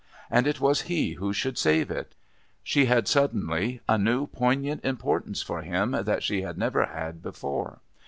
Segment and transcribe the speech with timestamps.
[0.31, 2.15] And it was he who should save it.
[2.63, 7.81] She had suddenly a new poignant importance for him that she had never had before.